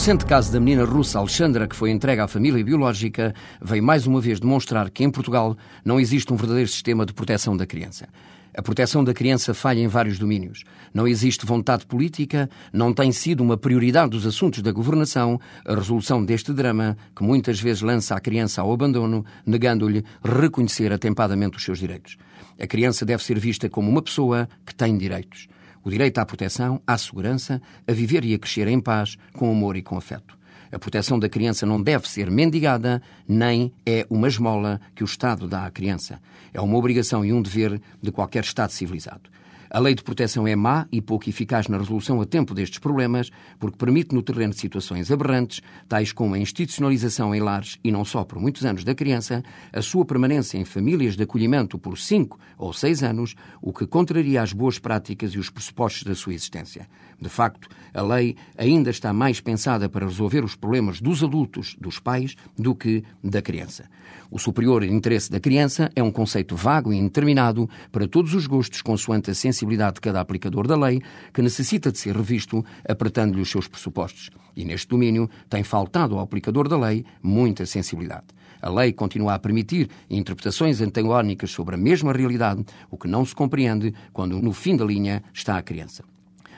recente 0.00 0.24
caso 0.24 0.50
da 0.50 0.58
menina 0.58 0.82
russa 0.82 1.18
Alexandra, 1.18 1.68
que 1.68 1.76
foi 1.76 1.90
entregue 1.90 2.22
à 2.22 2.26
família 2.26 2.64
biológica, 2.64 3.34
veio 3.60 3.82
mais 3.82 4.06
uma 4.06 4.18
vez 4.18 4.40
demonstrar 4.40 4.88
que 4.88 5.04
em 5.04 5.10
Portugal 5.10 5.54
não 5.84 6.00
existe 6.00 6.32
um 6.32 6.36
verdadeiro 6.36 6.70
sistema 6.70 7.04
de 7.04 7.12
proteção 7.12 7.54
da 7.54 7.66
criança. 7.66 8.08
A 8.56 8.62
proteção 8.62 9.04
da 9.04 9.12
criança 9.12 9.52
falha 9.52 9.78
em 9.78 9.86
vários 9.86 10.18
domínios. 10.18 10.64
Não 10.94 11.06
existe 11.06 11.44
vontade 11.44 11.84
política, 11.84 12.48
não 12.72 12.94
tem 12.94 13.12
sido 13.12 13.42
uma 13.42 13.58
prioridade 13.58 14.12
dos 14.12 14.24
assuntos 14.24 14.62
da 14.62 14.72
governação 14.72 15.38
a 15.66 15.74
resolução 15.74 16.24
deste 16.24 16.50
drama 16.50 16.96
que 17.14 17.22
muitas 17.22 17.60
vezes 17.60 17.82
lança 17.82 18.14
a 18.14 18.20
criança 18.20 18.62
ao 18.62 18.72
abandono, 18.72 19.22
negando-lhe 19.44 20.02
reconhecer 20.24 20.94
atempadamente 20.94 21.58
os 21.58 21.62
seus 21.62 21.78
direitos. 21.78 22.16
A 22.58 22.66
criança 22.66 23.04
deve 23.04 23.22
ser 23.22 23.38
vista 23.38 23.68
como 23.68 23.90
uma 23.90 24.00
pessoa 24.00 24.48
que 24.64 24.74
tem 24.74 24.96
direitos 24.96 25.46
o 25.84 25.90
direito 25.90 26.18
à 26.18 26.26
proteção, 26.26 26.80
à 26.86 26.96
segurança, 26.96 27.60
a 27.86 27.92
viver 27.92 28.24
e 28.24 28.34
a 28.34 28.38
crescer 28.38 28.68
em 28.68 28.80
paz, 28.80 29.16
com 29.32 29.50
amor 29.50 29.76
e 29.76 29.82
com 29.82 29.96
afeto. 29.96 30.38
A 30.72 30.78
proteção 30.78 31.18
da 31.18 31.28
criança 31.28 31.66
não 31.66 31.82
deve 31.82 32.08
ser 32.08 32.30
mendigada, 32.30 33.02
nem 33.26 33.72
é 33.84 34.06
uma 34.08 34.28
esmola 34.28 34.80
que 34.94 35.02
o 35.02 35.06
Estado 35.06 35.48
dá 35.48 35.66
à 35.66 35.70
criança. 35.70 36.20
É 36.54 36.60
uma 36.60 36.76
obrigação 36.76 37.24
e 37.24 37.32
um 37.32 37.42
dever 37.42 37.80
de 38.00 38.12
qualquer 38.12 38.44
Estado 38.44 38.70
civilizado. 38.70 39.28
A 39.72 39.78
lei 39.78 39.94
de 39.94 40.02
proteção 40.02 40.48
é 40.48 40.56
má 40.56 40.88
e 40.90 41.00
pouco 41.00 41.28
eficaz 41.28 41.68
na 41.68 41.78
resolução 41.78 42.20
a 42.20 42.26
tempo 42.26 42.52
destes 42.54 42.80
problemas, 42.80 43.30
porque 43.56 43.76
permite 43.76 44.12
no 44.12 44.20
terreno 44.20 44.52
situações 44.52 45.12
aberrantes, 45.12 45.60
tais 45.88 46.12
como 46.12 46.34
a 46.34 46.38
institucionalização 46.40 47.32
em 47.32 47.40
lares 47.40 47.78
e 47.84 47.92
não 47.92 48.04
só 48.04 48.24
por 48.24 48.40
muitos 48.40 48.64
anos 48.64 48.82
da 48.82 48.96
criança, 48.96 49.44
a 49.72 49.80
sua 49.80 50.04
permanência 50.04 50.58
em 50.58 50.64
famílias 50.64 51.16
de 51.16 51.22
acolhimento 51.22 51.78
por 51.78 51.96
cinco 51.98 52.36
ou 52.58 52.72
seis 52.72 53.04
anos, 53.04 53.36
o 53.62 53.72
que 53.72 53.86
contraria 53.86 54.42
as 54.42 54.52
boas 54.52 54.80
práticas 54.80 55.30
e 55.34 55.38
os 55.38 55.50
pressupostos 55.50 56.02
da 56.02 56.16
sua 56.16 56.34
existência. 56.34 56.88
De 57.20 57.28
facto, 57.28 57.68
a 57.94 58.02
lei 58.02 58.34
ainda 58.58 58.90
está 58.90 59.12
mais 59.12 59.40
pensada 59.40 59.88
para 59.88 60.06
resolver 60.06 60.42
os 60.42 60.56
problemas 60.56 61.00
dos 61.00 61.22
adultos, 61.22 61.76
dos 61.80 62.00
pais, 62.00 62.34
do 62.58 62.74
que 62.74 63.04
da 63.22 63.40
criança. 63.40 63.84
O 64.28 64.38
superior 64.38 64.82
interesse 64.82 65.30
da 65.30 65.38
criança 65.38 65.92
é 65.94 66.02
um 66.02 66.10
conceito 66.10 66.56
vago 66.56 66.92
e 66.92 66.96
indeterminado 66.96 67.70
para 67.92 68.08
todos 68.08 68.34
os 68.34 68.48
gostos, 68.48 68.82
consoante 68.82 69.30
a 69.30 69.34
sensibilidade 69.34 69.59
sensibilidade 69.60 69.94
de 69.94 70.00
cada 70.00 70.20
aplicador 70.20 70.66
da 70.66 70.76
lei, 70.76 71.02
que 71.32 71.42
necessita 71.42 71.92
de 71.92 71.98
ser 71.98 72.16
revisto 72.16 72.64
apertando-lhe 72.88 73.42
os 73.42 73.50
seus 73.50 73.68
pressupostos. 73.68 74.30
E 74.56 74.64
neste 74.64 74.88
domínio 74.88 75.28
tem 75.48 75.62
faltado 75.62 76.14
ao 76.14 76.20
aplicador 76.20 76.68
da 76.68 76.78
lei 76.78 77.04
muita 77.22 77.66
sensibilidade. 77.66 78.26
A 78.62 78.70
lei 78.70 78.92
continua 78.92 79.34
a 79.34 79.38
permitir 79.38 79.88
interpretações 80.08 80.80
antagónicas 80.80 81.50
sobre 81.50 81.74
a 81.74 81.78
mesma 81.78 82.12
realidade, 82.12 82.64
o 82.90 82.96
que 82.96 83.08
não 83.08 83.24
se 83.24 83.34
compreende 83.34 83.94
quando 84.12 84.40
no 84.40 84.52
fim 84.52 84.76
da 84.76 84.84
linha 84.84 85.22
está 85.32 85.56
a 85.56 85.62
criança. 85.62 86.04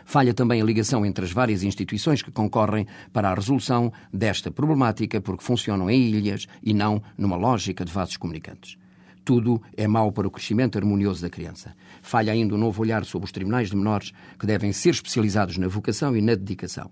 Falha 0.04 0.34
também 0.34 0.60
a 0.60 0.64
ligação 0.64 1.06
entre 1.06 1.24
as 1.24 1.32
várias 1.32 1.62
instituições 1.62 2.22
que 2.22 2.30
concorrem 2.30 2.86
para 3.12 3.30
a 3.30 3.34
resolução 3.34 3.92
desta 4.12 4.50
problemática 4.50 5.20
porque 5.20 5.44
funcionam 5.44 5.88
em 5.88 6.10
ilhas 6.10 6.46
e 6.62 6.74
não 6.74 7.00
numa 7.16 7.36
lógica 7.36 7.84
de 7.84 7.92
vasos 7.92 8.16
comunicantes. 8.16 8.81
Tudo 9.24 9.62
é 9.76 9.86
mau 9.86 10.10
para 10.10 10.26
o 10.26 10.30
crescimento 10.30 10.76
harmonioso 10.76 11.22
da 11.22 11.30
criança. 11.30 11.76
Falha 12.02 12.32
ainda 12.32 12.54
um 12.54 12.58
novo 12.58 12.82
olhar 12.82 13.04
sobre 13.04 13.26
os 13.26 13.32
tribunais 13.32 13.70
de 13.70 13.76
menores, 13.76 14.12
que 14.38 14.46
devem 14.46 14.72
ser 14.72 14.90
especializados 14.90 15.56
na 15.58 15.68
vocação 15.68 16.16
e 16.16 16.20
na 16.20 16.34
dedicação. 16.34 16.90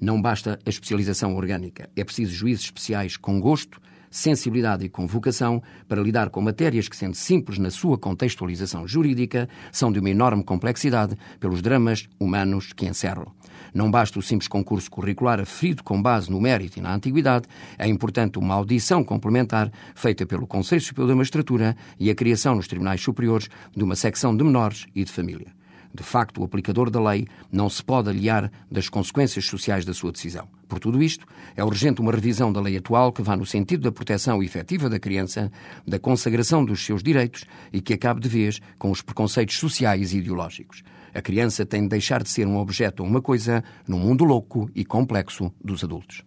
Não 0.00 0.20
basta 0.20 0.58
a 0.64 0.68
especialização 0.70 1.34
orgânica, 1.34 1.88
é 1.96 2.04
preciso 2.04 2.32
juízes 2.32 2.64
especiais 2.64 3.16
com 3.16 3.40
gosto, 3.40 3.80
sensibilidade 4.12 4.84
e 4.84 4.88
com 4.88 5.06
vocação 5.06 5.60
para 5.88 6.00
lidar 6.00 6.30
com 6.30 6.40
matérias 6.40 6.86
que, 6.86 6.96
sendo 6.96 7.16
simples 7.16 7.58
na 7.58 7.70
sua 7.70 7.98
contextualização 7.98 8.86
jurídica, 8.86 9.48
são 9.72 9.90
de 9.90 9.98
uma 9.98 10.10
enorme 10.10 10.44
complexidade 10.44 11.16
pelos 11.40 11.60
dramas 11.60 12.08
humanos 12.20 12.72
que 12.72 12.86
encerram. 12.86 13.26
Não 13.74 13.90
basta 13.90 14.18
o 14.18 14.22
simples 14.22 14.48
concurso 14.48 14.90
curricular 14.90 15.40
aferido 15.40 15.82
com 15.82 16.00
base 16.00 16.30
no 16.30 16.40
mérito 16.40 16.78
e 16.78 16.82
na 16.82 16.94
antiguidade, 16.94 17.48
é 17.78 17.88
importante 17.88 18.38
uma 18.38 18.54
audição 18.54 19.02
complementar 19.02 19.72
feita 19.94 20.26
pelo 20.26 20.46
Conselho 20.46 20.82
Superior 20.82 21.08
da 21.08 21.16
Magistratura 21.16 21.76
e 21.98 22.10
a 22.10 22.14
criação 22.14 22.54
nos 22.54 22.68
tribunais 22.68 23.00
superiores 23.00 23.48
de 23.74 23.82
uma 23.82 23.96
secção 23.96 24.36
de 24.36 24.44
menores 24.44 24.86
e 24.94 25.02
de 25.04 25.10
família. 25.10 25.61
De 25.94 26.02
facto, 26.02 26.40
o 26.40 26.44
aplicador 26.44 26.90
da 26.90 27.02
lei 27.02 27.26
não 27.50 27.68
se 27.68 27.82
pode 27.82 28.08
aliar 28.08 28.50
das 28.70 28.88
consequências 28.88 29.44
sociais 29.44 29.84
da 29.84 29.92
sua 29.92 30.10
decisão. 30.10 30.48
Por 30.66 30.78
tudo 30.78 31.02
isto, 31.02 31.26
é 31.54 31.62
urgente 31.62 32.00
uma 32.00 32.12
revisão 32.12 32.50
da 32.50 32.60
lei 32.60 32.78
atual 32.78 33.12
que 33.12 33.20
vá 33.20 33.36
no 33.36 33.44
sentido 33.44 33.82
da 33.82 33.92
proteção 33.92 34.42
efetiva 34.42 34.88
da 34.88 34.98
criança, 34.98 35.52
da 35.86 35.98
consagração 35.98 36.64
dos 36.64 36.84
seus 36.84 37.02
direitos 37.02 37.44
e 37.72 37.82
que 37.82 37.92
acabe 37.92 38.20
de 38.20 38.28
vez 38.28 38.58
com 38.78 38.90
os 38.90 39.02
preconceitos 39.02 39.58
sociais 39.58 40.12
e 40.12 40.18
ideológicos. 40.18 40.82
A 41.14 41.20
criança 41.20 41.66
tem 41.66 41.82
de 41.82 41.88
deixar 41.88 42.22
de 42.22 42.30
ser 42.30 42.46
um 42.46 42.56
objeto 42.56 43.02
ou 43.02 43.08
uma 43.08 43.20
coisa 43.20 43.62
no 43.86 43.98
mundo 43.98 44.24
louco 44.24 44.70
e 44.74 44.82
complexo 44.82 45.52
dos 45.62 45.84
adultos. 45.84 46.24